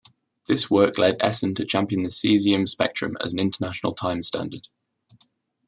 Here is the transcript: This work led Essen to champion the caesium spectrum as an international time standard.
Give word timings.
This 0.47 0.67
work 0.67 0.97
led 0.97 1.21
Essen 1.21 1.53
to 1.53 1.63
champion 1.63 2.01
the 2.01 2.09
caesium 2.09 2.67
spectrum 2.67 3.15
as 3.23 3.33
an 3.33 3.39
international 3.39 3.93
time 3.93 4.23
standard. 4.23 4.67